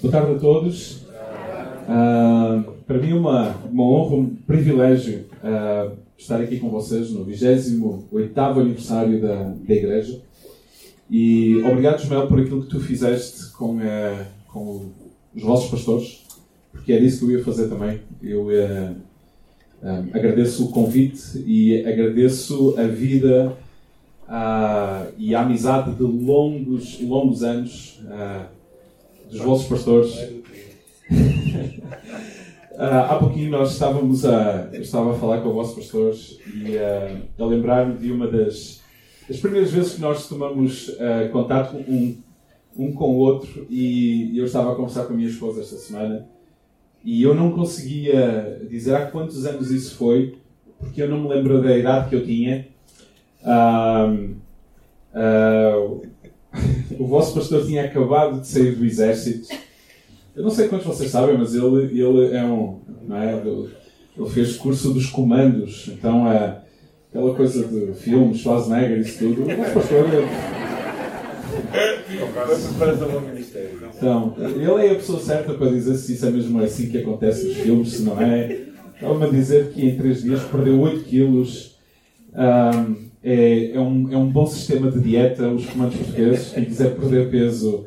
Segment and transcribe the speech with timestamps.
[0.00, 1.02] Boa tarde a todos.
[1.88, 7.24] Uh, para mim é uma, uma honra, um privilégio uh, estar aqui com vocês no
[7.24, 10.22] 28 aniversário da, da Igreja.
[11.10, 14.92] E obrigado, Ismael, por aquilo que tu fizeste com, uh, com
[15.34, 16.24] os vossos pastores,
[16.70, 18.00] porque era isso que eu ia fazer também.
[18.22, 18.46] Eu
[20.14, 23.56] agradeço o convite e agradeço a vida
[25.16, 28.00] e a amizade de longos, longos anos
[29.30, 30.14] dos vossos pastores.
[31.10, 36.76] Uh, há pouquinho nós estávamos a, eu estava a falar com os vossos pastores e
[36.76, 38.80] uh, a lembrar-me de uma das,
[39.28, 42.16] das primeiras vezes que nós tomamos uh, contato um,
[42.76, 46.26] um com o outro e eu estava a conversar com a minha esposa esta semana
[47.04, 50.36] e eu não conseguia dizer há quantos anos isso foi
[50.78, 52.68] porque eu não me lembro da idade que eu tinha.
[53.42, 54.36] Uh,
[56.98, 59.48] o vosso pastor tinha acabado de sair do exército
[60.38, 62.78] eu não sei quantos vocês sabem, mas ele, ele é um.
[63.10, 63.34] É?
[63.44, 63.70] Ele,
[64.16, 66.60] ele fez curso dos comandos, então é
[67.10, 69.44] aquela coisa de filmes, Schwarzenegger, isso tudo.
[69.44, 70.28] Mas, pastor, ele...
[73.96, 77.48] Então, ele é a pessoa certa para dizer se isso é mesmo assim que acontece
[77.48, 78.60] nos filmes, se não é.
[78.94, 81.76] Estava-me a dizer que em 3 dias perdeu 8 quilos.
[82.32, 86.50] Um, é, é, um, é um bom sistema de dieta, os comandos portugueses.
[86.50, 87.84] Quem quiser perder peso,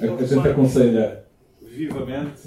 [0.00, 1.22] a, a gente aconselha
[1.62, 2.42] vivamente.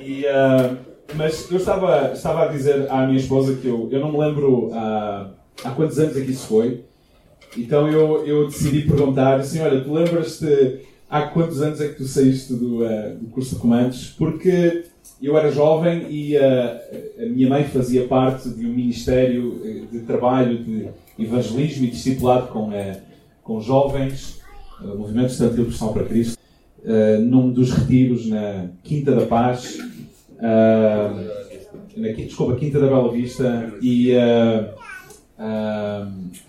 [0.00, 0.76] E, uh,
[1.14, 4.68] mas eu estava, estava a dizer à minha esposa que eu, eu não me lembro
[4.68, 5.30] uh,
[5.64, 6.84] há quantos anos é que isso foi.
[7.56, 12.04] Então eu, eu decidi perguntar assim: Olha, tu lembras-te há quantos anos é que tu
[12.04, 14.14] saíste do, uh, do curso de comandos?
[14.16, 14.84] Porque
[15.20, 16.78] eu era jovem e a
[17.30, 22.70] minha mãe fazia parte de um ministério de trabalho de evangelismo e discipulado com,
[23.42, 24.40] com jovens,
[24.80, 26.38] uh, Movimento Estudantil Cristão para Cristo.
[26.80, 30.36] Uh, num dos retiros na Quinta da Paz, uh,
[31.96, 34.12] na, desculpa, Quinta da Bela Vista, e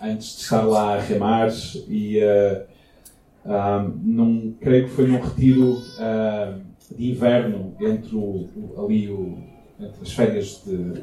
[0.00, 1.50] antes de estar lá a remar,
[1.88, 2.20] e
[4.04, 5.82] num, creio que foi num retiro
[6.96, 8.48] de inverno entre o,
[8.78, 9.38] ali o,
[9.80, 11.02] entre as férias de,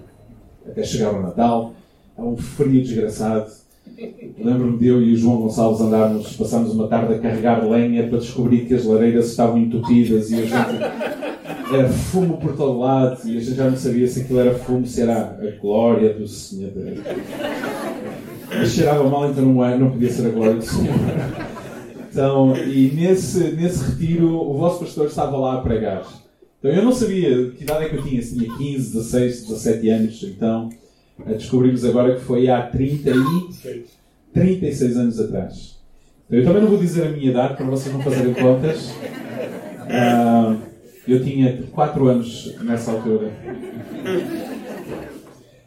[0.65, 1.73] até chegar ao Natal,
[2.17, 3.51] há um frio desgraçado
[4.37, 8.17] Lembro-me de eu e o João Gonçalves andarmos, passámos uma tarde a carregar lenha para
[8.17, 13.37] descobrir que as lareiras estavam entupidas e a gente era fumo por todo lado e
[13.37, 16.71] a gente já não sabia se aquilo era fumo, se era a glória do Senhor.
[18.49, 20.95] Mas cheirava mal, então não, é, não podia ser a glória do Senhor.
[22.11, 26.05] Então, e nesse, nesse retiro, o vosso pastor estava lá a pregar.
[26.59, 29.89] Então eu não sabia que idade é que eu tinha, se tinha 15, 16, 17
[29.89, 30.69] anos, então
[31.23, 33.85] descobrimos agora que foi há 30 e
[34.33, 35.75] 36 anos atrás.
[36.29, 38.91] Eu também não vou dizer a minha idade para vocês não fazerem contas.
[39.85, 40.59] Uh,
[41.07, 43.27] eu tinha 4 anos nessa altura.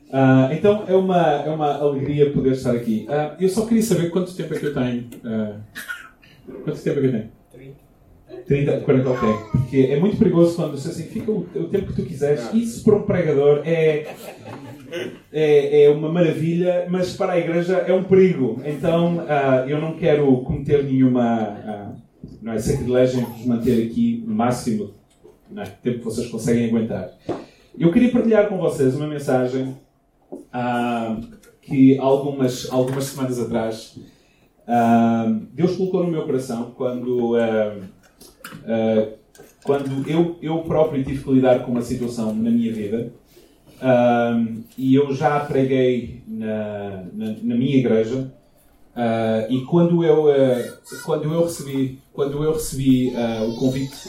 [0.09, 3.07] Uh, então é uma, é uma alegria poder estar aqui.
[3.09, 5.09] Uh, eu só queria saber quanto tempo é que eu tenho.
[6.65, 7.38] quanto tempo é que eu tenho?
[8.49, 9.29] 30, 40, ok.
[9.53, 12.53] Porque é muito perigoso quando você assim, fica o, o tempo que tu quiseres.
[12.55, 14.15] Isso para um pregador é
[15.31, 18.61] é, é uma maravilha, mas para a igreja é um perigo.
[18.65, 22.03] Então uh, eu não quero cometer nenhuma uh,
[22.43, 24.91] não é, sacrilégio em vos manter aqui no máximo
[25.51, 27.11] no é, tempo que vocês conseguem aguentar.
[27.79, 29.77] Eu queria partilhar com vocês uma mensagem
[30.33, 31.21] uh,
[31.61, 33.99] que algumas, algumas semanas atrás
[35.55, 37.37] Deus colocou no meu coração quando,
[39.63, 43.13] quando eu, eu próprio tive que lidar com uma situação na minha vida
[43.81, 48.33] um, e eu já preguei na, na, na minha igreja.
[48.97, 54.09] Uh, e quando eu, uh, quando eu recebi, quando eu recebi uh, o convite,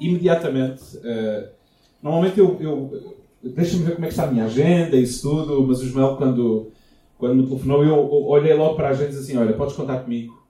[0.00, 0.84] imediatamente,
[2.00, 5.80] normalmente eu, eu deixa-me ver como é que está a minha agenda, isso tudo, mas
[5.80, 6.70] o Ismael, quando,
[7.18, 9.98] quando me telefonou, eu olhei logo para a agenda e disse assim: Olha, podes contar
[9.98, 10.40] comigo.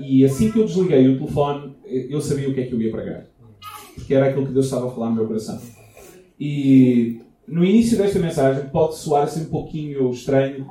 [0.00, 2.90] e assim que eu desliguei o telefone, eu sabia o que é que eu ia
[2.90, 3.26] pregar,
[3.94, 5.60] porque era aquilo que Deus estava a falar no meu coração.
[6.38, 10.64] E no início desta mensagem pode soar assim um pouquinho estranho.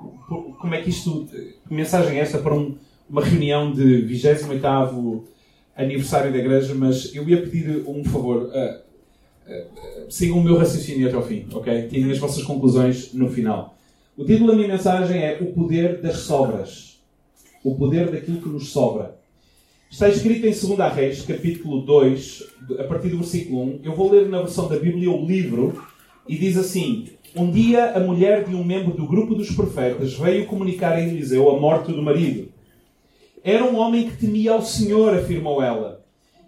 [0.60, 1.28] Como é que isto.
[1.68, 2.76] Que mensagem é esta para um,
[3.10, 5.28] uma reunião de 28
[5.76, 6.74] aniversário da igreja?
[6.74, 8.44] Mas eu ia pedir um favor.
[8.44, 8.52] Uh,
[9.48, 11.88] uh, sigam o meu raciocínio até ao fim, ok?
[11.88, 13.78] Tirem as vossas conclusões no final.
[14.18, 17.02] O título da minha mensagem é O Poder das Sobras.
[17.64, 19.16] O poder daquilo que nos sobra.
[19.94, 22.44] Está escrito em 2 Reis, capítulo 2,
[22.80, 23.82] a partir do versículo 1.
[23.84, 25.86] Eu vou ler na versão da Bíblia o livro
[26.28, 30.48] e diz assim: Um dia a mulher de um membro do grupo dos profetas veio
[30.48, 32.52] comunicar a Eliseu a morte do marido.
[33.44, 36.04] Era um homem que temia ao Senhor, afirmou ela.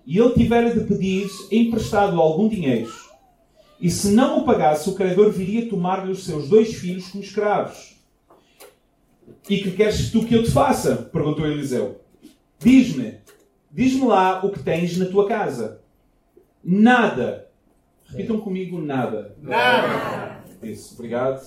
[0.07, 2.91] e ele tiver de pedir emprestado algum dinheiro,
[3.79, 7.95] e se não o pagasse, o credor viria tomar-lhe os seus dois filhos como escravos.
[9.47, 10.95] E que queres tu que eu te faça?
[10.95, 12.01] perguntou Eliseu.
[12.57, 13.24] Diz-me,
[13.75, 15.81] diz-me lá o que tens na tua casa.
[16.63, 17.49] Nada.
[18.07, 19.35] Repitam comigo nada.
[19.41, 20.43] Nada.
[20.63, 21.45] Isso, obrigado.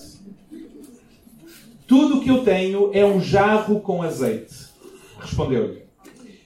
[1.87, 4.67] Tudo o que eu tenho é um jarro com azeite.
[5.19, 5.81] Respondeu-lhe.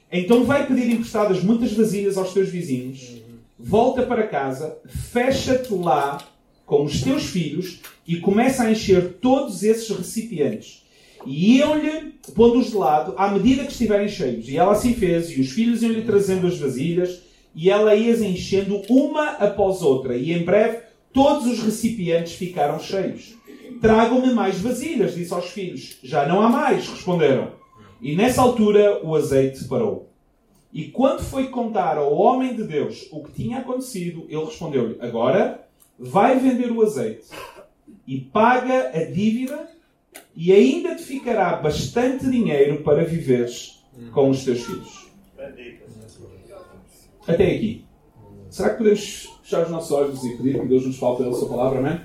[0.09, 3.21] Então vai pedir emprestadas muitas vasilhas aos teus vizinhos,
[3.59, 6.19] volta para casa, fecha-te lá
[6.65, 10.82] com os teus filhos e começa a encher todos esses recipientes.
[11.25, 14.47] E iam-lhe pondo-os de lado à medida que estiverem cheios.
[14.47, 17.21] E ela assim fez, e os filhos iam-lhe trazendo as vasilhas,
[17.55, 20.15] e ela ia enchendo uma após outra.
[20.15, 20.79] E em breve
[21.11, 23.35] todos os recipientes ficaram cheios.
[23.79, 25.97] Tragam-me mais vasilhas, disse aos filhos.
[26.03, 27.51] Já não há mais, responderam.
[28.01, 30.09] E nessa altura o azeite parou.
[30.73, 35.67] E quando foi contar ao homem de Deus o que tinha acontecido, ele respondeu-lhe: Agora
[35.99, 37.27] vai vender o azeite
[38.07, 39.69] e paga a dívida,
[40.35, 45.07] e ainda te ficará bastante dinheiro para viveres com os teus filhos.
[47.27, 47.85] Até aqui.
[48.49, 51.49] Será que podemos fechar os nossos olhos e pedir que Deus nos fale pela Sua
[51.49, 52.01] palavra, amém?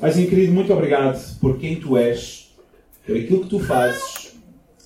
[0.00, 2.54] Paizinho querido, muito obrigado por quem tu és,
[3.04, 4.36] por aquilo que tu fazes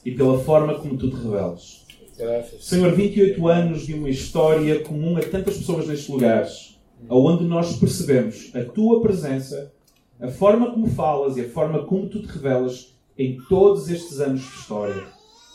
[0.04, 1.84] e pela forma como tu te revelas.
[2.16, 2.64] Graças.
[2.64, 8.50] Senhor, 28 anos de uma história comum a tantas pessoas nestes lugares, onde nós percebemos
[8.54, 9.72] a tua presença,
[10.20, 14.40] a forma como falas e a forma como tu te revelas em todos estes anos
[14.40, 15.04] de história.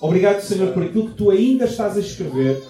[0.02, 2.62] Obrigado, Senhor, por aquilo que tu ainda estás a escrever.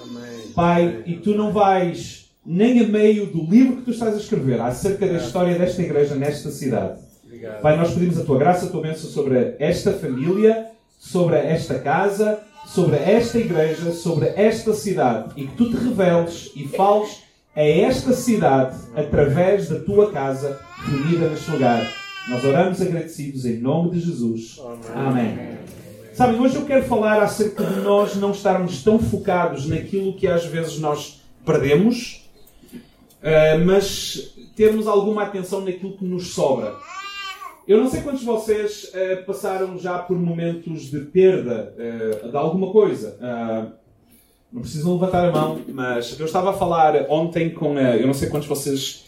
[0.53, 4.61] Pai, e tu não vais nem a meio do livro que tu estás a escrever
[4.61, 6.99] acerca da história desta igreja nesta cidade.
[7.61, 12.39] Pai, nós pedimos a tua graça, a tua bênção sobre esta família, sobre esta casa,
[12.65, 17.23] sobre esta igreja, sobre esta cidade e que tu te reveles e fales
[17.55, 21.93] a esta cidade através da tua casa reunida neste lugar.
[22.27, 24.59] Nós oramos agradecidos em nome de Jesus.
[24.93, 25.57] Amém.
[26.15, 30.45] Sabem, hoje eu quero falar acerca de nós não estarmos tão focados naquilo que às
[30.45, 32.27] vezes nós perdemos,
[33.21, 36.73] eh, mas termos alguma atenção naquilo que nos sobra.
[37.67, 42.37] Eu não sei quantos de vocês eh, passaram já por momentos de perda eh, de
[42.37, 43.17] alguma coisa.
[44.51, 47.77] Não precisam levantar a mão, mas eu estava a falar ontem com.
[47.77, 49.05] Eu não sei quantos de vocês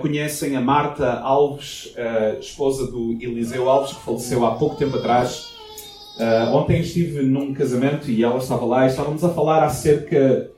[0.00, 5.52] conhecem a Marta Alves, eh, esposa do Eliseu Alves, que faleceu há pouco tempo atrás.
[6.18, 10.50] Ah, ontem estive num casamento e ela estava lá e estávamos a falar acerca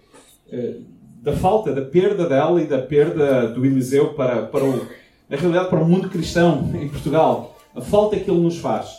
[0.50, 0.74] eh,
[1.22, 4.86] da falta, da perda dela e da perda do Eliseu para, para o,
[5.28, 7.56] na realidade, para o mundo cristão em Portugal.
[7.74, 8.90] A falta que ele nos faz.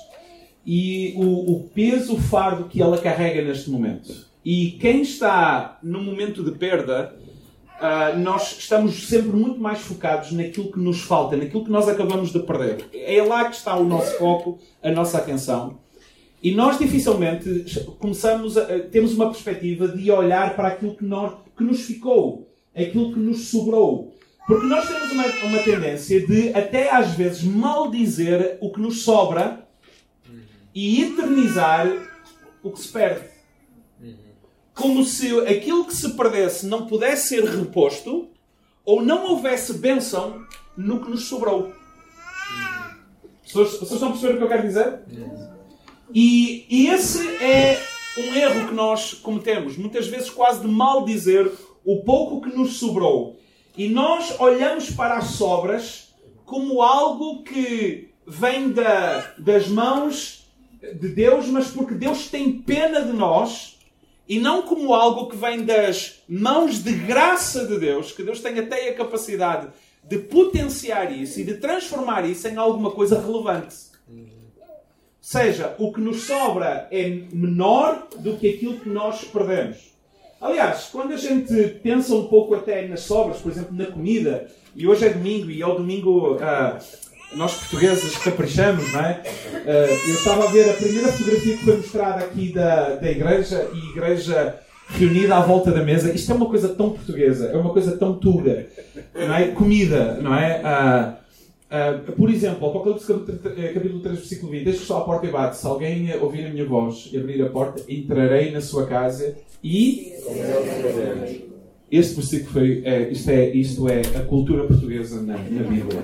[0.65, 4.11] E o, o peso, o fardo que ela carrega neste momento.
[4.43, 7.15] E quem está num momento de perda,
[7.79, 12.31] ah, nós estamos sempre muito mais focados naquilo que nos falta, naquilo que nós acabamos
[12.31, 12.85] de perder.
[12.93, 15.77] É lá que está o nosso foco, a nossa atenção.
[16.41, 17.65] E nós dificilmente
[17.99, 23.11] começamos a- temos uma perspectiva de olhar para aquilo que, nós, que nos ficou, aquilo
[23.13, 24.13] que nos sobrou.
[24.47, 29.65] Porque nós temos uma, uma tendência de, até às vezes, maldizer o que nos sobra
[30.73, 31.87] e eternizar
[32.61, 33.25] o que se perde.
[34.75, 38.27] Como se aquilo que se perdesse não pudesse ser reposto
[38.83, 40.45] ou não houvesse bênção
[40.77, 41.73] no que nos sobrou.
[43.43, 44.99] Vocês, vocês estão a perceber o que eu quero dizer?
[46.13, 47.81] E, e esse é
[48.17, 51.51] um erro que nós cometemos, muitas vezes quase de maldizer
[51.83, 53.39] o pouco que nos sobrou.
[53.77, 56.13] E nós olhamos para as sobras
[56.45, 60.47] como algo que vem da, das mãos
[60.81, 63.74] de Deus, mas porque Deus tem pena de nós,
[64.27, 68.57] e não como algo que vem das mãos de graça de Deus, que Deus tem
[68.59, 69.67] até a capacidade
[70.03, 73.75] de potenciar isso e de transformar isso em alguma coisa relevante.
[74.09, 74.25] Ou
[75.19, 79.95] seja, o que nos sobra é menor do que aquilo que nós perdemos.
[80.39, 84.87] Aliás, quando a gente pensa um pouco até nas sobras, por exemplo, na comida, e
[84.87, 86.77] hoje é domingo, e ao domingo ah,
[87.33, 89.21] nós portugueses caprichamos, não é?
[89.65, 93.67] Ah, eu estava a ver a primeira fotografia que foi mostrada aqui da, da igreja,
[93.73, 94.55] e igreja
[94.89, 96.13] reunida à volta da mesa.
[96.13, 98.67] Isto é uma coisa tão portuguesa, é uma coisa tão tuga,
[99.15, 99.47] não é?
[99.47, 100.61] Comida, não é?
[100.63, 101.17] Ah,
[101.69, 105.01] ah, por exemplo, Apocalipse capítulo tre- eh, capítulo 3, versículo 20: Deixe que estou à
[105.03, 105.57] porta e bate.
[105.57, 109.35] Se alguém eh, ouvir a minha voz e abrir a porta, entrarei na sua casa
[109.63, 110.13] e.
[111.95, 112.81] Este versículo foi.
[112.83, 116.03] É, isto, é, isto é a cultura portuguesa na, na Bíblia.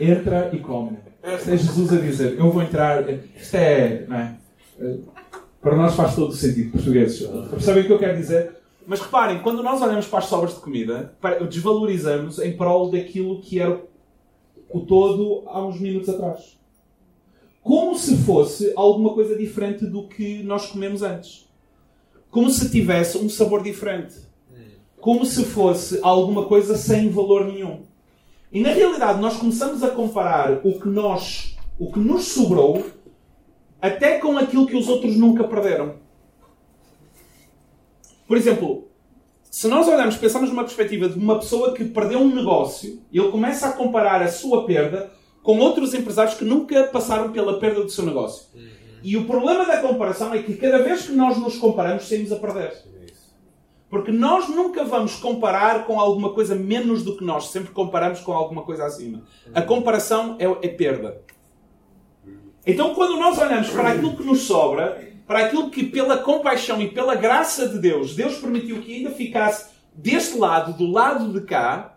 [0.00, 0.98] Entra e come.
[1.22, 3.04] Isto é Jesus a dizer: Eu vou entrar.
[3.08, 4.04] Isto é.
[4.08, 4.36] Não é?
[5.60, 7.26] Para nós faz todo o sentido, portugueses.
[7.50, 8.56] Percebem o que eu quero dizer?
[8.86, 11.12] Mas reparem, quando nós olhamos para as sobras de comida,
[11.48, 13.80] desvalorizamos em prol daquilo que era
[14.70, 16.58] o todo há uns minutos atrás.
[17.62, 21.46] Como se fosse alguma coisa diferente do que nós comemos antes.
[22.30, 24.29] Como se tivesse um sabor diferente.
[25.00, 27.82] Como se fosse alguma coisa sem valor nenhum.
[28.52, 32.84] E na realidade nós começamos a comparar o que nós, o que nos sobrou,
[33.80, 35.94] até com aquilo que os outros nunca perderam.
[38.26, 38.88] Por exemplo,
[39.50, 43.68] se nós olharmos, pensamos numa perspectiva de uma pessoa que perdeu um negócio ele começa
[43.68, 45.10] a comparar a sua perda
[45.42, 48.46] com outros empresários que nunca passaram pela perda do seu negócio.
[48.54, 48.68] Uhum.
[49.02, 52.36] E o problema da comparação é que cada vez que nós nos comparamos, saímos a
[52.36, 52.72] perder.
[53.90, 58.32] Porque nós nunca vamos comparar com alguma coisa menos do que nós, sempre comparamos com
[58.32, 59.24] alguma coisa acima.
[59.52, 61.20] A comparação é, é perda.
[62.64, 66.88] Então, quando nós olhamos para aquilo que nos sobra, para aquilo que, pela compaixão e
[66.88, 71.96] pela graça de Deus, Deus permitiu que ainda ficasse deste lado, do lado de cá,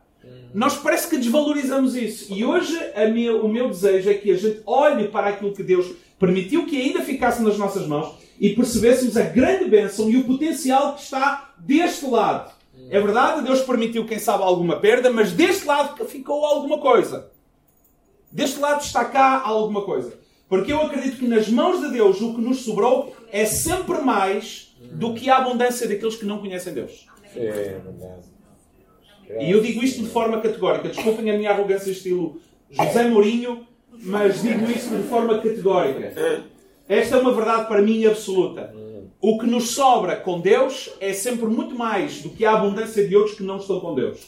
[0.54, 2.34] nós parece que desvalorizamos isso.
[2.34, 2.76] E hoje
[3.42, 5.92] o meu desejo é que a gente olhe para aquilo que Deus
[6.24, 10.96] permitiu que ainda ficasse nas nossas mãos e percebêssemos a grande bênção e o potencial
[10.96, 12.50] que está deste lado.
[12.90, 17.30] É verdade, Deus permitiu, quem sabe, alguma perda, mas deste lado ficou alguma coisa.
[18.32, 20.18] Deste lado está cá alguma coisa.
[20.48, 24.74] Porque eu acredito que nas mãos de Deus o que nos sobrou é sempre mais
[24.94, 27.06] do que a abundância daqueles que não conhecem Deus.
[27.36, 28.30] É verdade.
[29.42, 30.88] E eu digo isto de forma categórica.
[30.88, 32.40] Desculpem a minha arrogância estilo
[32.70, 33.68] José Mourinho,
[34.04, 36.14] mas digo isto de forma categórica.
[36.88, 38.74] Esta é uma verdade para mim absoluta.
[39.22, 43.16] O que nos sobra com Deus é sempre muito mais do que a abundância de
[43.16, 44.20] outros que não estão com Deus.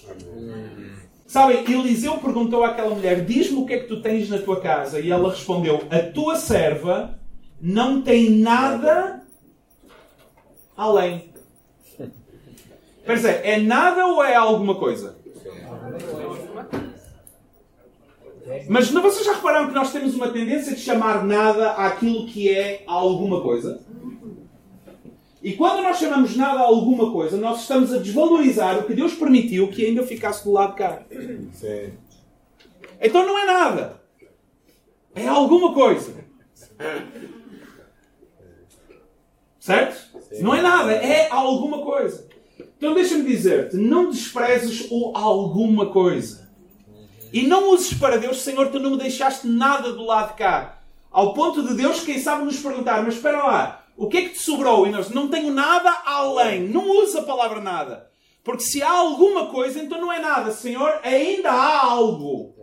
[1.28, 5.00] Sabem, Eliseu perguntou àquela mulher: Diz-me o que é que tu tens na tua casa.
[5.00, 7.20] E ela respondeu: A tua serva
[7.60, 9.22] não tem nada
[10.78, 11.30] além.
[13.06, 15.18] Quer dizer, é nada ou é alguma coisa?
[18.68, 22.50] Mas não, vocês já repararam que nós temos uma tendência de chamar nada àquilo que
[22.50, 23.82] é alguma coisa?
[25.42, 29.14] E quando nós chamamos nada a alguma coisa, nós estamos a desvalorizar o que Deus
[29.14, 31.04] permitiu que ainda ficasse do lado de cá.
[31.54, 31.94] Sim.
[33.00, 34.02] Então não é nada.
[35.14, 36.14] É alguma coisa.
[39.60, 40.20] Certo?
[40.30, 40.44] Sim.
[40.44, 42.28] Não é nada, é alguma coisa.
[42.78, 46.45] Então deixa-me dizer-te, não desprezes o alguma coisa.
[47.36, 50.78] E não uses para Deus, Senhor, tu não me deixaste nada do lado de cá.
[51.12, 54.30] Ao ponto de Deus, quem sabe, nos perguntar, mas espera lá, o que é que
[54.30, 54.88] te sobrou?
[54.88, 56.62] E nós não tenho nada além.
[56.62, 58.10] Não usa a palavra nada.
[58.42, 60.50] Porque se há alguma coisa, então não é nada.
[60.52, 62.56] Senhor, ainda há algo.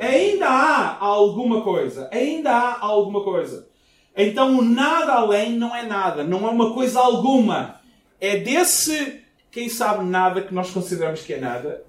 [0.00, 2.08] Ainda há alguma coisa.
[2.10, 3.68] Ainda há alguma coisa.
[4.16, 6.24] Então o nada além não é nada.
[6.24, 7.82] Não é uma coisa alguma.
[8.18, 11.82] É desse, quem sabe, nada que nós consideramos que é nada.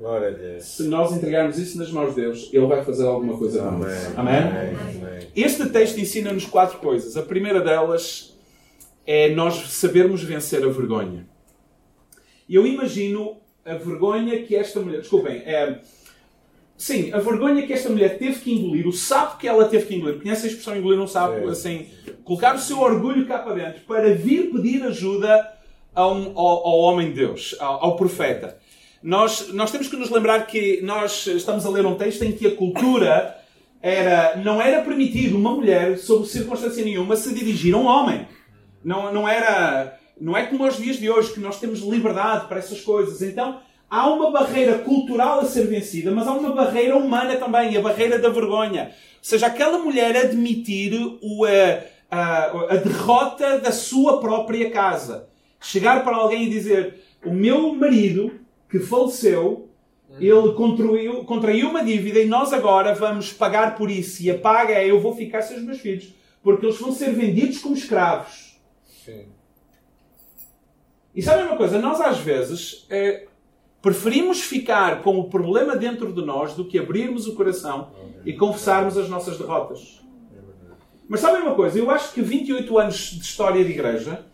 [0.61, 3.89] Se nós entregarmos isso nas mãos de Deus, Ele vai fazer alguma coisa Amém.
[4.15, 4.37] Amém?
[4.37, 5.27] Amém?
[5.35, 7.17] Este texto ensina-nos quatro coisas.
[7.17, 8.37] A primeira delas
[9.05, 11.27] é nós sabermos vencer a vergonha.
[12.47, 15.01] E eu imagino a vergonha que esta mulher.
[15.01, 15.37] Desculpem.
[15.45, 15.79] É,
[16.77, 19.95] sim, a vergonha que esta mulher teve que engolir, o sapo que ela teve que
[19.95, 20.21] engolir.
[20.21, 21.47] Conhece a expressão engolir um sapo?
[21.49, 21.87] Assim,
[22.23, 25.58] colocar o seu orgulho cá para dentro para vir pedir ajuda
[25.93, 28.57] ao, ao, homem de Deus, ao, ao profeta.
[29.01, 32.47] Nós, nós temos que nos lembrar que nós estamos a ler um texto em que
[32.47, 33.37] a cultura
[33.81, 38.27] era, não era permitido uma mulher, sob circunstância nenhuma, se dirigir a um homem.
[38.83, 39.97] Não, não era.
[40.19, 43.21] Não é como os dias de hoje, que nós temos liberdade para essas coisas.
[43.21, 47.81] Então, há uma barreira cultural a ser vencida, mas há uma barreira humana também, a
[47.81, 48.91] barreira da vergonha.
[48.91, 55.28] Ou seja, aquela mulher admitir o, a, a, a derrota da sua própria casa.
[55.59, 58.39] Chegar para alguém e dizer: O meu marido,
[58.69, 59.69] que faleceu,
[60.19, 64.23] ele contraiu, contraiu uma dívida e nós agora vamos pagar por isso.
[64.23, 67.11] E a paga é: eu vou ficar sem os meus filhos, porque eles vão ser
[67.11, 68.59] vendidos como escravos.
[69.05, 69.25] Sim.
[71.13, 71.79] E sabem uma coisa?
[71.79, 73.27] Nós às vezes é,
[73.81, 77.91] preferimos ficar com o problema dentro de nós do que abrirmos o coração
[78.25, 79.99] e confessarmos as nossas derrotas.
[81.07, 81.79] Mas sabem uma coisa?
[81.79, 84.25] Eu acho que 28 anos de história de igreja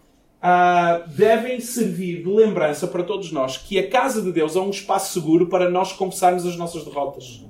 [0.41, 4.69] uh, devem servir de lembrança para todos nós que a casa de Deus é um
[4.69, 7.43] espaço seguro para nós confessarmos as nossas derrotas.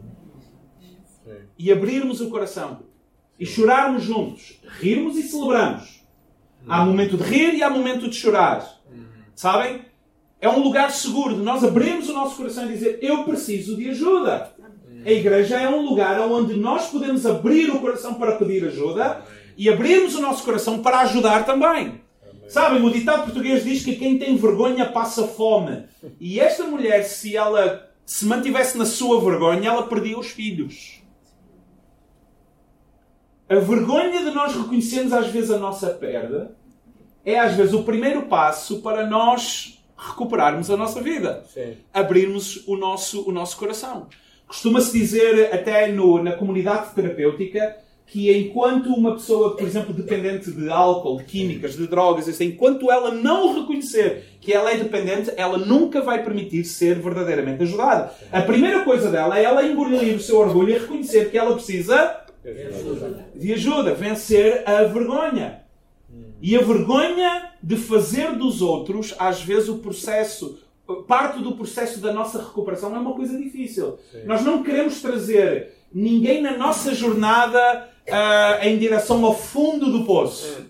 [1.58, 2.80] E abrirmos o coração.
[3.40, 4.60] E chorarmos juntos.
[4.80, 6.04] Rirmos e celebramos.
[6.68, 8.82] Há momento de rir e há momento de chorar.
[9.36, 9.86] Sabem?
[10.42, 13.90] É um lugar seguro de nós abrirmos o nosso coração e dizer: Eu preciso de
[13.90, 14.54] ajuda.
[15.06, 19.24] A igreja é um lugar onde nós podemos abrir o coração para pedir ajuda
[19.56, 22.02] e abrirmos o nosso coração para ajudar também.
[22.48, 25.86] Sabem, o ditado português diz que quem tem vergonha passa fome.
[26.20, 31.02] E esta mulher, se ela se mantivesse na sua vergonha, ela perdia os filhos.
[33.50, 36.56] A vergonha de nós reconhecermos às vezes a nossa perda
[37.24, 41.44] é às vezes o primeiro passo para nós recuperarmos a nossa vida.
[41.48, 41.78] Sim.
[41.94, 44.08] Abrirmos o nosso, o nosso coração.
[44.48, 50.70] Costuma-se dizer, até no, na comunidade terapêutica, que enquanto uma pessoa, por exemplo, dependente de
[50.70, 55.58] álcool, de químicas, de drogas, assim, enquanto ela não reconhecer que ela é dependente, ela
[55.58, 58.14] nunca vai permitir ser verdadeiramente ajudada.
[58.32, 62.22] A primeira coisa dela é ela engolir o seu orgulho e reconhecer que ela precisa
[63.36, 65.62] de ajuda, vencer a vergonha.
[66.42, 70.60] E a vergonha de fazer dos outros, às vezes, o processo,
[71.08, 73.98] parte do processo da nossa recuperação é uma coisa difícil.
[74.12, 74.26] Sim.
[74.26, 80.66] Nós não queremos trazer ninguém na nossa jornada uh, em direção ao fundo do poço.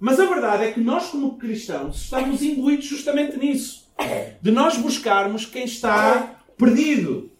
[0.00, 3.88] Mas a verdade é que nós, como cristãos, estamos imbuídos justamente nisso.
[4.40, 7.30] De nós buscarmos quem está perdido.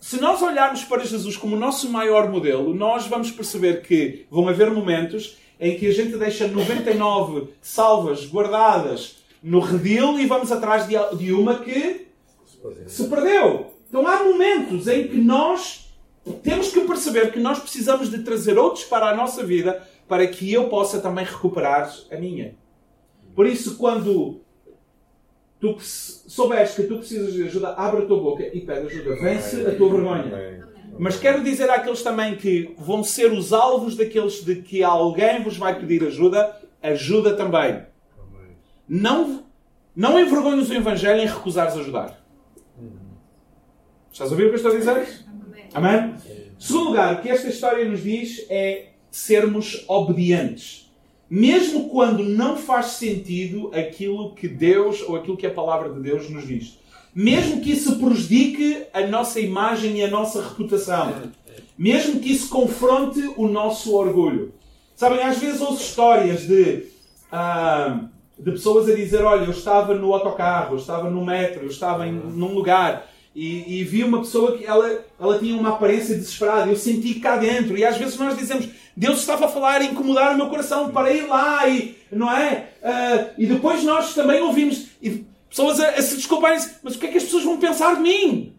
[0.00, 4.48] Se nós olharmos para Jesus como o nosso maior modelo, nós vamos perceber que vão
[4.48, 10.86] haver momentos em que a gente deixa 99 salvas guardadas no redil e vamos atrás
[10.86, 12.06] de uma que
[12.86, 13.72] se perdeu.
[13.88, 15.85] Então há momentos em que nós
[16.32, 20.52] temos que perceber que nós precisamos de trazer outros para a nossa vida para que
[20.52, 22.54] eu possa também recuperar a minha.
[23.34, 24.40] Por isso, quando
[25.60, 29.16] tu souberes que tu precisas de ajuda, abre a tua boca e pede ajuda.
[29.16, 30.66] Vence a tua vergonha.
[30.98, 35.56] Mas quero dizer àqueles também que vão ser os alvos daqueles de que alguém vos
[35.56, 37.82] vai pedir ajuda, ajuda também.
[38.88, 39.44] Não,
[39.94, 42.24] não envergonhes o Evangelho em recusares ajudar.
[44.10, 45.25] Estás a ouvir o que eu estou a dizer?
[45.74, 46.14] Amém?
[46.58, 50.90] Segundo lugar, o que esta história nos diz é sermos obedientes.
[51.28, 56.30] Mesmo quando não faz sentido aquilo que Deus ou aquilo que a palavra de Deus
[56.30, 56.78] nos diz
[57.16, 61.14] mesmo que isso prejudique a nossa imagem e a nossa reputação,
[61.76, 64.52] mesmo que isso confronte o nosso orgulho.
[64.94, 66.88] Sabem, às vezes ouço histórias de,
[67.32, 68.00] ah,
[68.38, 72.06] de pessoas a dizer: Olha, eu estava no autocarro, eu estava no metro, eu estava
[72.06, 76.70] em, num lugar e, e, vi uma pessoa que ela, ela tinha uma aparência desesperada.
[76.70, 77.76] Eu senti cá dentro.
[77.76, 81.12] E às vezes nós dizemos: Deus estava a falar, a incomodar o meu coração para
[81.12, 82.70] ir lá, e, não é?
[82.82, 84.86] Uh, e depois nós também ouvimos.
[85.50, 88.00] Pessoas a, a se desculparem mas o que é que as pessoas vão pensar de
[88.00, 88.54] mim?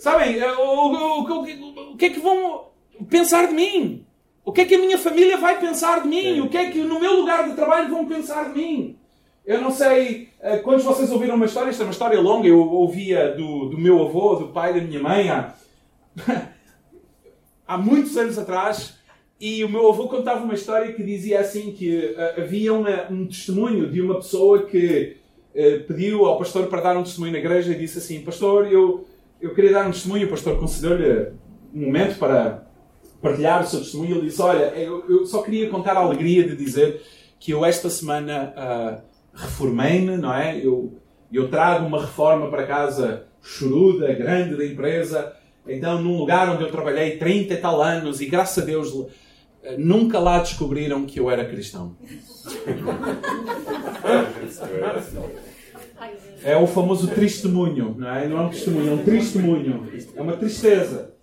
[0.00, 0.42] Sabem?
[0.42, 2.66] O, o, o, o, que é que vão
[3.08, 4.04] pensar de mim?
[4.44, 6.40] O que é que a minha família vai pensar de mim?
[6.40, 8.98] O que é que no meu lugar de trabalho vão pensar de mim?
[9.46, 12.48] Eu não sei uh, quantos de vocês ouviram uma história, esta é uma história longa,
[12.48, 15.54] eu ouvia do, do meu avô, do pai da minha mãe, há,
[17.66, 18.94] há muitos anos atrás,
[19.40, 23.26] e o meu avô contava uma história que dizia assim que uh, havia uma, um
[23.26, 25.22] testemunho de uma pessoa que
[25.54, 29.06] eh, pediu ao pastor para dar um testemunho na igreja e disse assim: Pastor, eu,
[29.40, 30.26] eu queria dar um testemunho.
[30.26, 31.28] O pastor concedeu-lhe
[31.72, 32.66] um momento para
[33.22, 34.16] partilhar o seu testemunho.
[34.16, 37.00] Ele disse: Olha, eu, eu só queria contar a alegria de dizer
[37.38, 40.56] que eu esta semana uh, reformei-me, não é?
[40.56, 40.98] Eu,
[41.32, 45.34] eu trago uma reforma para casa choruda, grande da empresa.
[45.66, 48.92] Então, num lugar onde eu trabalhei 30 e tal anos, e graças a Deus
[49.62, 51.96] eh, nunca lá descobriram que eu era cristão.
[56.42, 58.28] É o famoso testemunho, não é?
[58.28, 59.88] Não é um testemunho, é um testemunho.
[60.14, 61.14] É uma tristeza.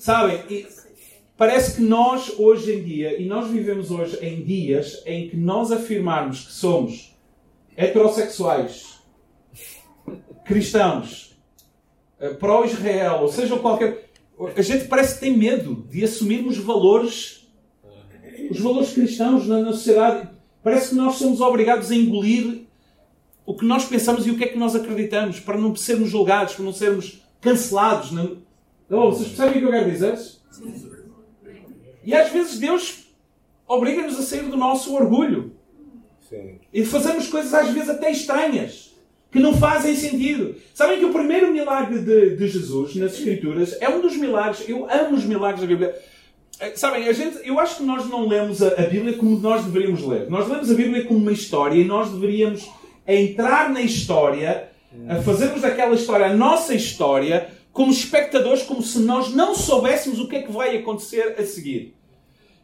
[0.00, 0.40] Sabem?
[0.48, 0.66] E
[1.36, 5.70] parece que nós, hoje em dia, e nós vivemos hoje em dias em que nós
[5.70, 7.15] afirmarmos que somos
[7.76, 9.00] heterossexuais,
[10.44, 11.36] cristãos,
[12.18, 14.10] eh, pró-Israel, ou seja, qualquer.
[14.56, 17.48] A gente parece que tem medo de assumirmos valores,
[18.50, 20.28] os valores cristãos na, sociedade.
[20.62, 22.66] Parece que nós somos obrigados a engolir
[23.44, 26.54] o que nós pensamos e o que é que nós acreditamos, para não sermos julgados,
[26.54, 28.10] para não sermos cancelados.
[28.10, 28.38] Não...
[28.90, 30.18] Oh, vocês percebem o que eu quero dizer?
[32.04, 33.06] E às vezes Deus
[33.66, 35.56] obriga-nos a sair do nosso orgulho.
[36.28, 36.58] Sim.
[36.72, 38.94] E fazemos coisas às vezes até estranhas,
[39.30, 40.56] que não fazem sentido.
[40.74, 44.90] Sabem que o primeiro milagre de, de Jesus nas Escrituras é um dos milagres, eu
[44.90, 45.94] amo os milagres da Bíblia.
[46.58, 49.64] Eh, sabem, a gente, eu acho que nós não lemos a, a Bíblia como nós
[49.64, 50.28] deveríamos ler.
[50.30, 52.68] Nós lemos a Bíblia como uma história e nós deveríamos
[53.06, 54.68] entrar na história,
[55.08, 60.26] a fazermos daquela história a nossa história, como espectadores, como se nós não soubéssemos o
[60.26, 61.94] que é que vai acontecer a seguir.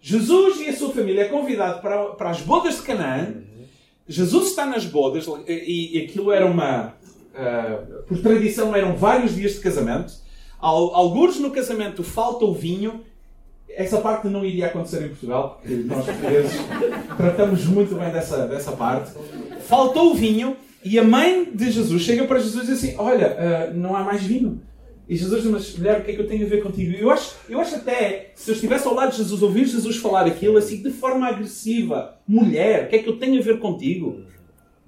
[0.01, 3.35] Jesus e a sua família é convidado para, para as bodas de Canaã.
[4.09, 6.95] Jesus está nas bodas e, e aquilo era uma.
[7.33, 10.13] Uh, por tradição, eram vários dias de casamento.
[10.61, 13.01] Alguns no casamento falta o vinho.
[13.69, 16.53] essa parte não iria acontecer em Portugal, porque nós portugueses
[17.17, 19.13] tratamos muito bem dessa, dessa parte.
[19.67, 23.37] Faltou o vinho e a mãe de Jesus chega para Jesus e diz assim: Olha,
[23.73, 24.61] uh, não há mais vinho.
[25.13, 26.97] E Jesus diz: Mas mulher, o que é que eu tenho a ver contigo?
[26.97, 30.25] Eu acho, eu acho até, se eu estivesse ao lado de Jesus, ouvir Jesus falar
[30.25, 34.23] aquilo assim de forma agressiva: Mulher, o que é que eu tenho a ver contigo?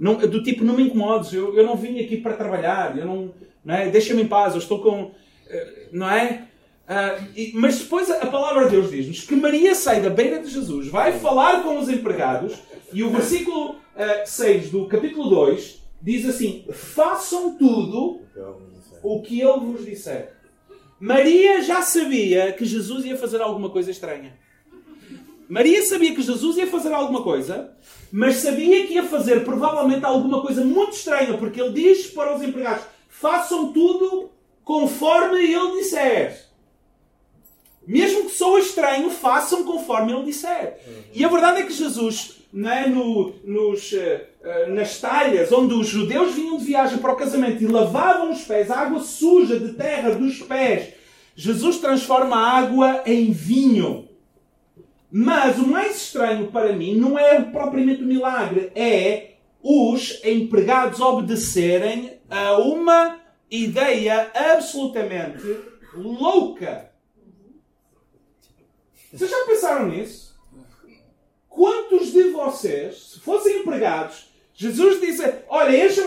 [0.01, 3.35] Não, do tipo, não me incomodes, eu, eu não vim aqui para trabalhar, eu não,
[3.63, 3.91] não é?
[3.91, 5.11] deixa-me em paz, eu estou com.
[5.47, 6.49] Eh, não é?
[6.89, 10.49] Uh, e, mas depois a, palavra de Deus diz-nos que Maria sai da beira de
[10.49, 12.55] Jesus, vai falar com os empregados,
[12.95, 18.23] e o versículo uh, eh, 6 do capítulo 2 diz assim: Façam tudo
[19.05, 20.35] o que ele vos disser.
[20.99, 24.37] Maria já sabia que Jesus ia fazer alguma coisa estranha.
[25.47, 27.77] Maria sabia que Jesus ia fazer alguma coisa,
[28.11, 32.43] mas sabia que ia fazer provavelmente alguma coisa muito estranha, porque ele diz para os
[32.43, 34.31] empregados: façam tudo
[34.65, 36.47] conforme ele disser.
[37.87, 40.81] Mesmo que soa estranho, façam conforme ele disser.
[41.13, 44.21] E a verdade é que Jesus, né, no, nos, uh,
[44.69, 48.71] nas talhas onde os judeus vinham de viagem para o casamento e lavavam os pés,
[48.71, 50.95] a água suja de terra dos pés,
[51.35, 54.09] Jesus transforma a água em vinho.
[55.11, 62.21] Mas o mais estranho para mim não é propriamente o milagre, é os empregados obedecerem
[62.29, 65.57] a uma ideia absolutamente
[65.95, 66.91] louca.
[69.13, 70.35] Vocês já pensaram nisso?
[71.49, 76.05] Quantos de vocês, se fossem empregados, Jesus disse: Olha, enchem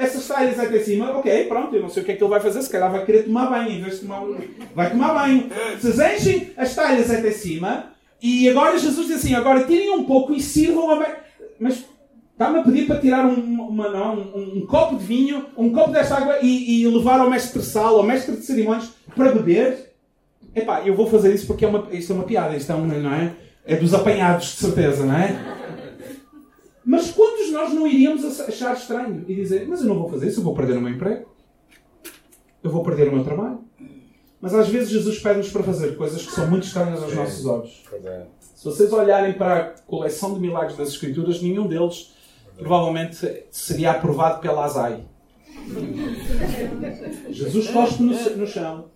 [0.00, 2.40] essas talhas até cima, ok, pronto, eu não sei o que é que ele vai
[2.40, 4.22] fazer, se calhar vai querer tomar banho, em vez de tomar
[4.74, 5.48] Vai tomar banho.
[5.80, 10.32] Vocês enchem as talhas até cima, e agora Jesus diz assim: agora tirem um pouco
[10.32, 11.16] e sirvam a.
[11.60, 11.84] Mas
[12.32, 15.92] está-me a pedir para tirar um, uma, não, um, um, copo de vinho, um copo
[15.92, 19.92] desta água e, e, levar ao mestre de sal, ao mestre de cerimónias, para beber?
[20.54, 22.86] Epá, eu vou fazer isso porque é uma, isto é uma piada, isto é, um,
[22.86, 23.32] não é?
[23.64, 25.38] É dos apanhados, de certeza, não é?
[26.84, 30.40] Mas quantos nós não iríamos achar estranho e dizer: Mas eu não vou fazer isso,
[30.40, 31.26] eu vou perder o meu emprego,
[32.62, 33.60] eu vou perder o meu trabalho.
[34.40, 37.82] Mas às vezes Jesus pede-nos para fazer coisas que são muito estranhas aos nossos olhos.
[38.54, 42.14] Se vocês olharem para a coleção de milagres das Escrituras, nenhum deles
[42.58, 45.04] provavelmente seria aprovado pela ASAI.
[47.30, 48.86] Jesus cospe no, no chão,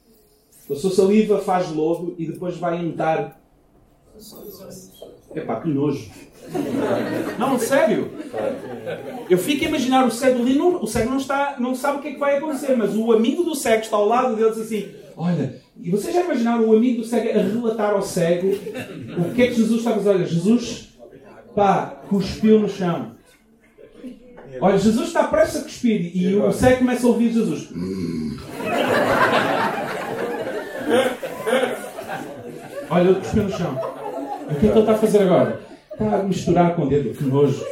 [0.70, 3.37] a sua saliva faz lodo e depois vai untar.
[5.34, 6.10] Epá, que nojo.
[7.38, 8.10] Não, sério.
[9.28, 12.02] Eu fico a imaginar o cego ali, não, o cego não, está, não sabe o
[12.02, 14.52] que é que vai acontecer, mas o amigo do cego está ao lado dele e
[14.52, 18.48] diz assim: Olha, e vocês já imaginaram o amigo do cego a relatar ao cego
[19.18, 20.08] o que é que Jesus está a fazer?
[20.10, 20.88] Olha, Jesus,
[21.54, 23.12] pá, cuspiu no chão.
[24.60, 27.68] Olha, Jesus está prestes a cuspir e o cego começa a ouvir Jesus.
[32.90, 33.97] Olha, ele cuspiu no chão.
[34.48, 35.60] O que é que ele está a fazer agora?
[35.92, 37.14] Está a misturar com o dedo.
[37.14, 37.62] Que nojo.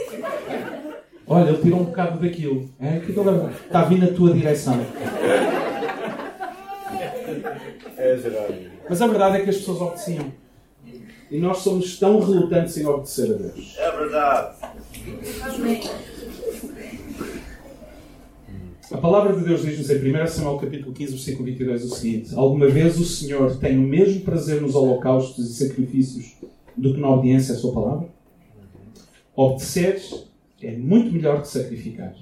[1.27, 2.69] Olha, ele tirou um bocado daquilo.
[2.79, 3.01] É?
[3.01, 3.31] Que é que ele
[3.65, 4.79] está a vir na tua direção?
[7.97, 8.19] É
[8.89, 10.33] Mas a verdade é que as pessoas obedeciam.
[11.31, 13.75] E nós somos tão relutantes em obedecer a Deus.
[13.79, 14.57] É verdade.
[18.93, 22.69] A palavra de Deus diz-nos em 1 Samuel capítulo 15, versículo 22 o seguinte: Alguma
[22.69, 26.37] vez o Senhor tem o mesmo prazer nos holocaustos e sacrifícios
[26.77, 28.09] do que na obediência à sua palavra?
[29.35, 30.03] Obedecer
[30.63, 32.15] é muito melhor que sacrificar.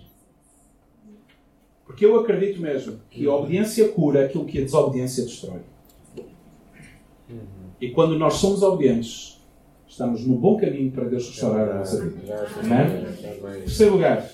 [1.85, 5.61] Porque eu acredito mesmo que a obediência cura aquilo que a desobediência destrói.
[7.81, 9.41] E quando nós somos obedientes,
[9.87, 12.49] estamos no bom caminho para Deus restaurar a nossa vida.
[12.59, 13.05] Amém?
[13.61, 14.29] Terceiro lugar.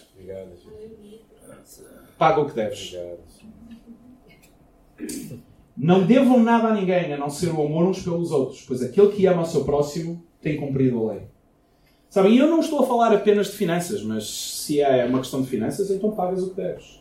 [2.16, 2.96] Paga o que deves.
[5.82, 9.12] Não devam nada a ninguém a não ser o amor uns pelos outros, pois aquele
[9.12, 11.22] que ama o seu próximo tem cumprido a lei.
[12.10, 15.48] Sabem, eu não estou a falar apenas de finanças, mas se é uma questão de
[15.48, 17.00] finanças, então pagas o que deves.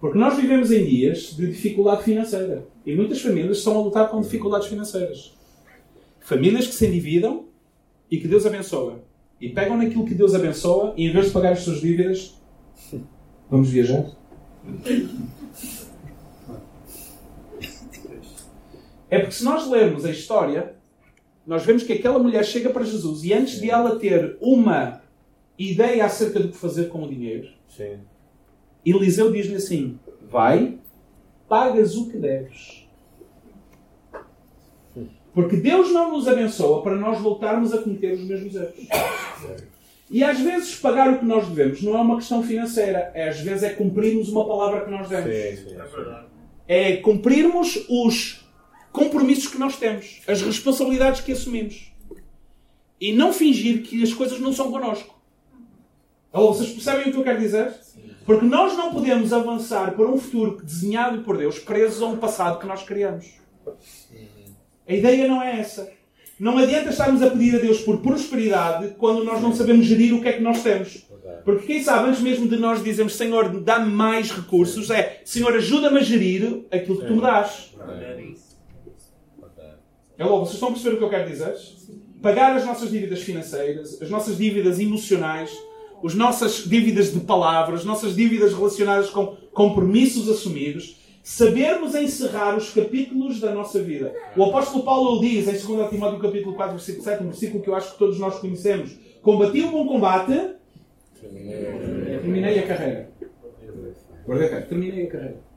[0.00, 2.66] Porque nós vivemos em dias de dificuldade financeira.
[2.84, 5.36] E muitas famílias estão a lutar com dificuldades financeiras.
[6.18, 7.44] Famílias que se endividam
[8.10, 9.04] e que Deus abençoa.
[9.40, 12.34] E pegam naquilo que Deus abençoa e em vez de pagar as suas dívidas,
[13.48, 14.04] vamos viajar?
[19.10, 20.74] É porque se nós lermos a história,
[21.46, 25.00] nós vemos que aquela mulher chega para Jesus e antes de ela ter uma
[25.58, 27.98] ideia acerca do que fazer com o dinheiro, Sim.
[28.84, 30.78] Eliseu diz-lhe assim: Vai,
[31.48, 32.86] pagas o que deves.
[35.34, 38.74] Porque Deus não nos abençoa para nós voltarmos a cometer os mesmos erros.
[40.10, 43.38] E às vezes pagar o que nós devemos não é uma questão financeira, é, às
[43.40, 45.32] vezes é cumprirmos uma palavra que nós demos.
[45.32, 45.76] Sim, sim,
[46.66, 48.47] é, é cumprirmos os
[48.92, 51.92] compromissos que nós temos, as responsabilidades que assumimos.
[53.00, 55.18] E não fingir que as coisas não são connosco.
[56.32, 57.72] Alô, vocês percebem o que eu quero dizer?
[58.26, 62.58] Porque nós não podemos avançar para um futuro desenhado por Deus presos a um passado
[62.58, 63.26] que nós criamos.
[64.86, 65.90] A ideia não é essa.
[66.38, 70.20] Não adianta estarmos a pedir a Deus por prosperidade quando nós não sabemos gerir o
[70.20, 71.04] que é que nós temos.
[71.44, 75.98] Porque quem sabe, antes mesmo de nós dizermos Senhor, dá-me mais recursos, é Senhor, ajuda-me
[75.98, 77.74] a gerir aquilo que tu me dás.
[80.18, 81.54] É logo, vocês estão a perceber o que eu quero dizer?
[82.20, 85.56] Pagar as nossas dívidas financeiras, as nossas dívidas emocionais,
[86.04, 92.70] as nossas dívidas de palavras, as nossas dívidas relacionadas com compromissos assumidos, sabermos encerrar os
[92.70, 94.12] capítulos da nossa vida.
[94.36, 97.76] O apóstolo Paulo diz em 2 Timóteo capítulo 4, versículo 7, um versículo que eu
[97.76, 98.98] acho que todos nós conhecemos.
[99.22, 100.32] Combati um bom combate,
[102.20, 103.10] terminei a carreira.
[104.66, 105.47] Terminei a carreira.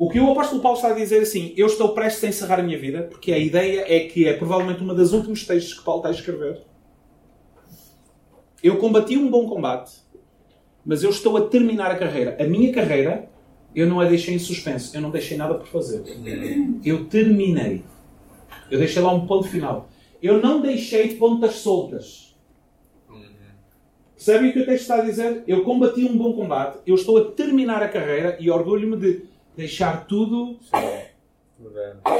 [0.00, 2.62] O que o apóstolo Paulo está a dizer assim, eu estou prestes a encerrar a
[2.62, 6.00] minha vida, porque a ideia é que é provavelmente uma das últimos textos que Paulo
[6.00, 6.62] está a escrever.
[8.62, 9.92] Eu combati um bom combate,
[10.86, 12.34] mas eu estou a terminar a carreira.
[12.40, 13.28] A minha carreira,
[13.76, 14.96] eu não a deixei em suspenso.
[14.96, 16.02] Eu não deixei nada por fazer.
[16.82, 17.84] Eu terminei.
[18.70, 19.90] Eu deixei lá um ponto final.
[20.22, 22.34] Eu não deixei pontas soltas.
[24.14, 25.44] Percebem o que o texto está a dizer?
[25.46, 30.06] Eu combati um bom combate, eu estou a terminar a carreira e orgulho-me de deixar
[30.06, 30.58] tudo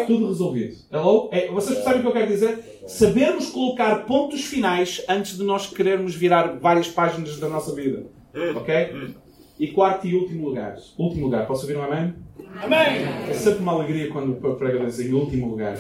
[0.07, 0.77] tudo resolvido.
[0.93, 1.29] Hello?
[1.33, 2.83] É, vocês percebem o que eu quero dizer?
[2.87, 8.05] Sabermos colocar pontos finais antes de nós querermos virar várias páginas da nossa vida.
[8.57, 9.15] Ok?
[9.59, 10.77] E quarto e último lugar.
[10.99, 11.47] Último lugar.
[11.47, 12.15] Posso ouvir um amém?
[12.63, 13.05] Amém!
[13.29, 15.79] É sempre uma alegria quando o prega diz em último lugar.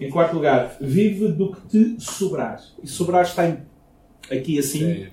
[0.00, 2.60] Em quarto lugar, vive do que te sobrar.
[2.82, 3.58] E sobrar está em,
[4.30, 5.08] aqui assim,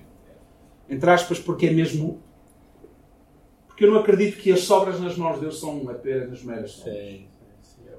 [0.88, 2.22] entre aspas, porque é mesmo
[3.80, 7.20] porque eu não acredito que as sobras nas mãos de Deus são apenas meras sobras.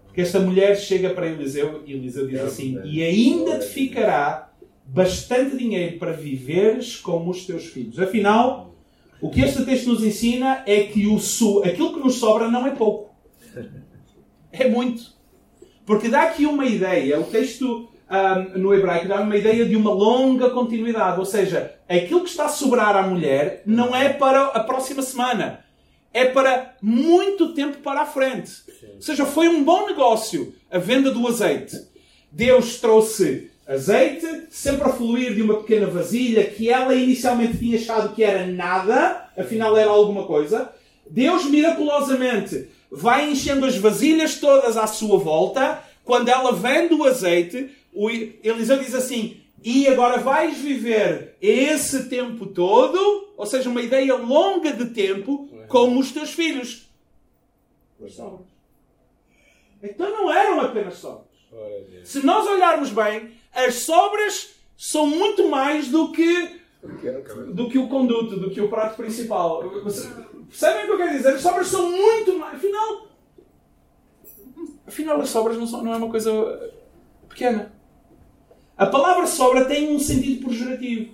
[0.06, 4.52] Porque esta mulher chega para Eliseu e Eliseu diz assim: E ainda te ficará
[4.86, 7.98] bastante dinheiro para viveres como os teus filhos.
[7.98, 8.76] Afinal,
[9.20, 12.68] o que este texto nos ensina é que o su, aquilo que nos sobra não
[12.68, 13.16] é pouco.
[14.54, 15.14] É muito.
[15.86, 19.92] Porque dá aqui uma ideia, o texto um, no hebraico dá uma ideia de uma
[19.92, 21.18] longa continuidade.
[21.18, 25.64] Ou seja, aquilo que está a sobrar à mulher não é para a próxima semana
[26.14, 28.50] é para muito tempo para a frente.
[28.50, 28.88] Sim.
[28.96, 31.78] Ou seja, foi um bom negócio a venda do azeite.
[32.32, 38.14] Deus trouxe azeite, sempre a fluir de uma pequena vasilha que ela inicialmente tinha achado
[38.14, 40.70] que era nada, afinal era alguma coisa.
[41.10, 45.82] Deus miraculosamente vai enchendo as vasilhas todas à sua volta.
[46.04, 52.48] Quando ela vende o azeite, o Eliseu diz assim: E agora vais viver esse tempo
[52.48, 56.90] todo, ou seja, uma ideia longa de tempo, como os teus filhos.
[58.04, 58.48] As sobras.
[59.84, 61.28] Então não eram apenas sobras.
[62.04, 66.60] Se nós olharmos bem, as sobras são muito mais do que
[67.54, 69.62] do que o conduto, do que o prato principal.
[70.50, 71.36] Percebem o que eu quero dizer?
[71.36, 72.56] As sobras são muito mais.
[72.56, 73.08] Afinal,
[74.88, 76.72] afinal as sobras não, são, não é uma coisa
[77.30, 77.72] pequena.
[78.82, 81.12] A palavra sobra tem um sentido pejorativo.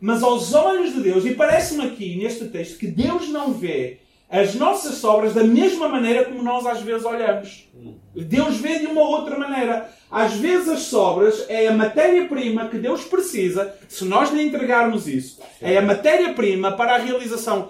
[0.00, 4.56] Mas aos olhos de Deus, e parece-me aqui neste texto que Deus não vê as
[4.56, 7.68] nossas sobras da mesma maneira como nós às vezes olhamos.
[8.16, 9.92] Deus vê de uma outra maneira.
[10.10, 15.40] Às vezes as sobras é a matéria-prima que Deus precisa, se nós lhe entregarmos isso,
[15.60, 17.68] é a matéria-prima para a realização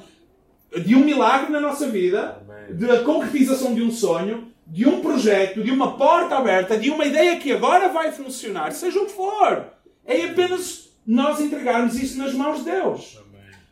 [0.87, 2.42] de um milagre na nossa vida,
[2.73, 7.39] da concretização de um sonho, de um projeto, de uma porta aberta, de uma ideia
[7.39, 9.67] que agora vai funcionar, seja o que for.
[10.05, 13.21] É apenas nós entregarmos isso nas mãos de Deus.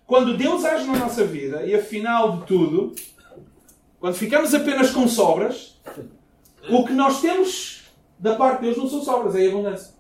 [0.07, 2.95] Quando Deus age na nossa vida e afinal de tudo,
[3.99, 5.81] quando ficamos apenas com sobras,
[6.69, 7.85] o que nós temos
[8.19, 9.95] da parte de Deus não são sobras, é abundância.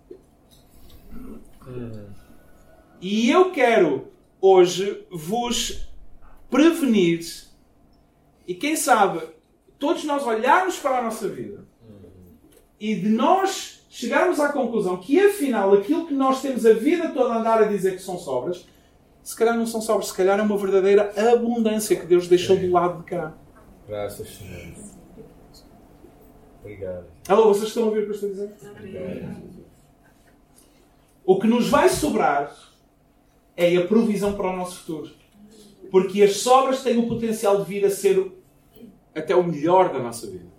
[3.01, 4.09] E eu quero
[4.41, 5.89] hoje vos
[6.51, 7.21] prevenir
[8.51, 9.21] e quem sabe
[9.79, 11.65] todos nós olharmos para a nossa vida
[12.81, 17.33] e de nós chegarmos à conclusão que afinal aquilo que nós temos a vida toda
[17.33, 18.67] a andar a dizer que são sobras,
[19.23, 22.69] se calhar não são sobras, se calhar é uma verdadeira abundância que Deus deixou do
[22.73, 23.35] lado de cá.
[23.87, 24.75] Graças, Senhor.
[26.61, 27.07] Obrigado.
[27.29, 28.51] Alô, vocês estão a ouvir o que eu estou a dizer?
[28.69, 29.43] Obrigado.
[31.25, 32.53] O que nos vai sobrar
[33.57, 35.13] é a provisão para o nosso futuro.
[35.89, 38.39] Porque as sobras têm o potencial de vir a ser
[39.14, 40.51] até o melhor da nossa vida.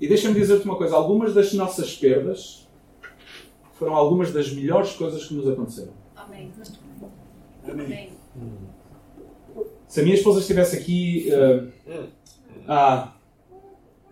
[0.00, 2.68] E deixa-me dizer-te uma coisa: algumas das nossas perdas
[3.74, 5.92] foram algumas das melhores coisas que nos aconteceram.
[6.16, 6.50] Amém.
[7.68, 8.10] Amém.
[9.86, 12.10] Se a minha esposa estivesse aqui uh,
[12.66, 13.14] Ah,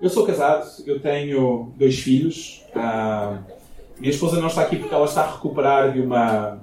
[0.01, 2.64] eu sou casado, eu tenho dois filhos.
[2.74, 3.42] Ah,
[3.98, 6.61] minha esposa não está aqui porque ela está a recuperar de uma.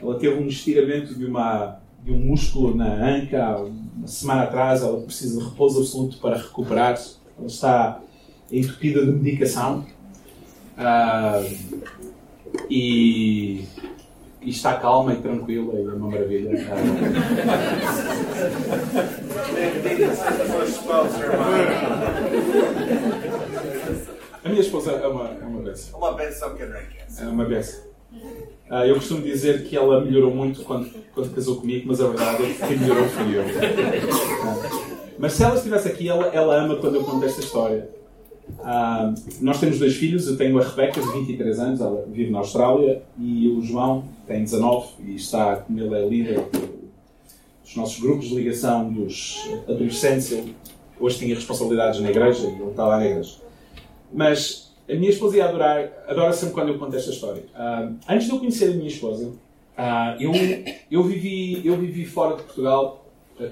[0.00, 3.56] Ela teve um estiramento de, uma, de um músculo na anca
[3.98, 4.82] uma semana atrás.
[4.82, 6.98] Ela precisa de repouso absoluto para recuperar.
[7.38, 8.00] Ela está
[8.50, 9.84] entupida de medicação.
[10.76, 11.42] Ah,
[12.70, 13.64] e,
[14.40, 16.50] e está calma e tranquila e é uma maravilha.
[24.44, 25.98] A minha esposa é uma, é uma benção.
[25.98, 26.86] Uma benção que não é
[27.18, 27.82] É uma benção.
[28.70, 32.42] Ah, eu costumo dizer que ela melhorou muito quando, quando casou comigo, mas a verdade
[32.44, 33.42] é que melhorou fui eu.
[34.44, 37.88] Ah, mas se ela estivesse aqui, ela, ela ama quando eu conto esta história.
[38.60, 42.38] Ah, nós temos dois filhos, eu tenho a Rebeca, de 23 anos, ela vive na
[42.38, 46.44] Austrália, e o João tem 19 e está, como ele é líder
[47.62, 50.32] dos nossos grupos de ligação dos adolescentes.
[50.32, 50.54] Ele
[51.00, 53.36] hoje tinha responsabilidades na igreja e ele está lá na igreja.
[54.12, 57.44] Mas a minha esposa ia adorar, adora sempre quando eu conto esta história.
[57.54, 59.32] Ah, antes de eu conhecer a minha esposa,
[59.76, 60.32] ah, eu,
[60.90, 63.04] eu, vivi, eu vivi fora de Portugal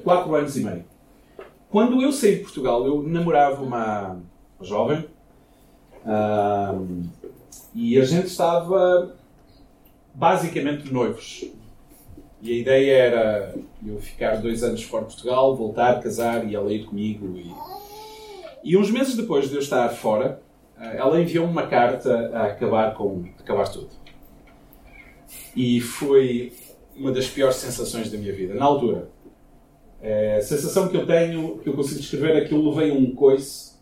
[0.02, 0.84] 4 anos e meio.
[1.70, 4.18] Quando eu saí de Portugal, eu namorava uma
[4.60, 5.04] jovem
[7.74, 9.14] e a gente estava
[10.14, 11.44] basicamente noivos.
[12.40, 13.54] E a ideia era
[13.86, 17.36] eu ficar dois anos fora de Portugal, voltar, casar e ela ir comigo.
[17.36, 17.52] E,
[18.64, 20.40] e uns meses depois de eu estar fora,
[20.78, 23.90] ela enviou-me uma carta a acabar com acabar tudo.
[25.54, 26.52] E foi
[26.94, 29.08] uma das piores sensações da minha vida, na altura.
[30.02, 33.14] É, a sensação que eu tenho, que eu consigo descrever, é que eu levei um
[33.14, 33.76] coice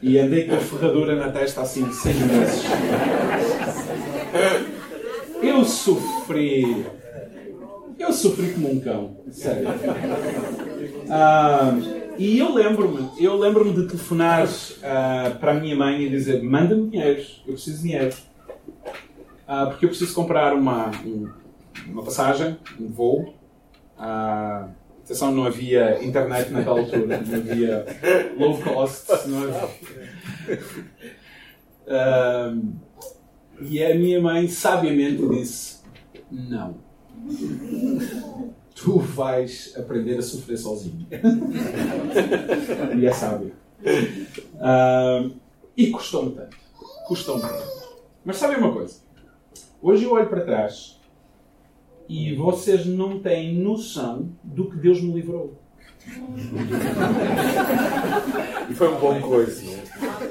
[0.00, 2.62] e andei com a ferradura na testa assim seis meses.
[5.42, 6.86] Eu sofri.
[7.98, 9.68] Eu sofri como um cão, sério.
[11.10, 11.74] Ah,
[12.18, 16.90] e eu lembro-me, eu lembro-me de telefonar uh, para a minha mãe e dizer: manda-me
[16.90, 18.16] dinheiro, eu preciso de dinheiro.
[19.48, 21.30] Uh, porque eu preciso comprar uma, um,
[21.86, 23.34] uma passagem, um voo.
[23.96, 24.68] Uh,
[25.04, 27.86] atenção, não havia internet naquela altura, não havia
[28.38, 29.28] low cost.
[29.28, 29.68] Não havia.
[31.86, 32.72] Uh,
[33.60, 35.80] e a minha mãe sabiamente disse:
[36.30, 36.76] Não.
[38.76, 41.06] Tu vais aprender a sofrer sozinho.
[42.94, 43.52] e é sábio.
[44.54, 45.34] Uh,
[45.74, 46.56] e custou-me tanto.
[47.08, 47.86] Custou-me tanto.
[48.22, 49.00] Mas sabem uma coisa?
[49.80, 51.00] Hoje eu olho para trás
[52.06, 55.58] e vocês não têm noção do que Deus me livrou.
[58.70, 59.62] E foi um bom coisa,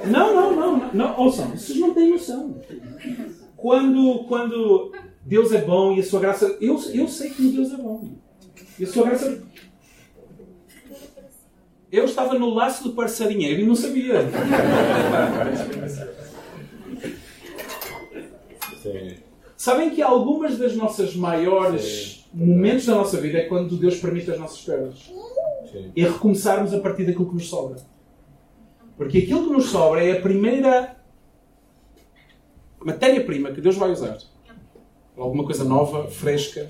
[0.05, 1.19] não, não, não, não.
[1.19, 2.55] Ouçam, vocês não têm noção.
[3.57, 4.93] Quando, quando
[5.25, 6.57] Deus é bom e a sua graça.
[6.61, 8.24] Eu, eu sei que Deus é bom.
[8.77, 9.41] E a sua graça.
[11.91, 14.21] Eu estava no laço do parceirinheiro e não sabia.
[18.81, 19.15] Sim.
[19.55, 22.45] Sabem que algumas das nossas maiores Sim.
[22.45, 25.11] momentos da nossa vida é quando Deus permite as nossas perdas.
[25.71, 25.91] Sim.
[25.95, 27.77] E recomeçarmos a partir daquilo que nos sobra.
[28.97, 30.97] Porque aquilo que nos sobra é a primeira
[32.79, 34.17] matéria-prima que Deus vai usar.
[35.17, 36.67] Alguma coisa nova, fresca,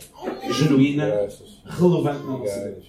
[0.52, 1.62] genuína, Graças.
[1.66, 2.82] relevante na nossa vida.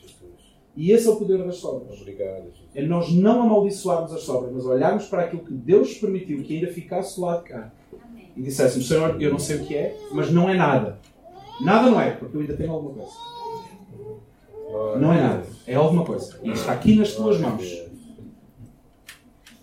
[0.77, 1.99] E esse é o poder das sobras.
[2.01, 2.53] Obrigado.
[2.75, 6.71] É nós não amaldiçoarmos as sobras, mas olharmos para aquilo que Deus permitiu que ainda
[6.71, 7.73] ficasse do lado de cá.
[8.37, 10.99] E disséssemos, Senhor, eu não sei o que é, mas não é nada.
[11.63, 13.17] Nada não é, porque eu ainda tenho alguma coisa.
[14.71, 15.47] Glória Não é nada.
[15.67, 16.39] É alguma coisa.
[16.43, 17.87] E está aqui nas tuas Glória mãos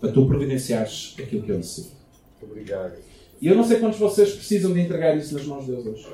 [0.00, 1.94] para tu providenciares aquilo que eu necessito.
[2.42, 2.96] Obrigado.
[3.44, 5.84] E eu não sei quantos de vocês precisam de entregar isso nas mãos de Deus
[5.84, 6.08] hoje.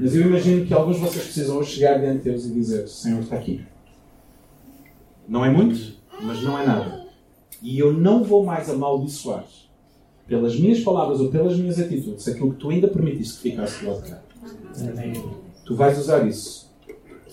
[0.00, 2.88] Mas eu imagino que alguns de vocês precisam hoje chegar diante de Deus e dizer:
[2.88, 3.62] Senhor, está aqui.
[5.28, 7.04] Não é muito, mas não é nada.
[7.60, 9.44] E eu não vou mais amaldiçoar
[10.26, 13.90] pelas minhas palavras ou pelas minhas atitudes aquilo que tu ainda permitiste que ficasse do
[13.90, 14.22] lado de cá.
[15.66, 16.72] Tu vais usar isso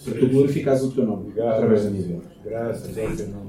[0.03, 1.53] para tu glorificares o teu nome Obrigado.
[1.53, 2.21] através da minha vida.
[2.43, 3.29] Graças a Deus.